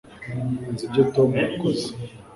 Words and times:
nzi 0.71 0.83
ibyo 0.87 1.01
tom 1.15 1.29
yakoze 1.43 1.87